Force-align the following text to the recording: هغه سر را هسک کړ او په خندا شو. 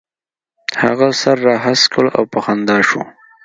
هغه 0.81 1.07
سر 1.21 1.37
را 1.45 1.55
هسک 1.65 1.87
کړ 1.93 2.05
او 2.17 2.23
په 2.31 2.39
خندا 2.45 2.77
شو. 2.89 3.01